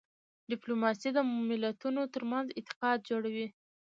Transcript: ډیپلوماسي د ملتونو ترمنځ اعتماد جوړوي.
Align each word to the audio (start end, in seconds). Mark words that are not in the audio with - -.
ډیپلوماسي 0.51 1.09
د 1.13 1.17
ملتونو 1.49 2.01
ترمنځ 2.13 2.47
اعتماد 2.57 2.97
جوړوي. 3.09 3.47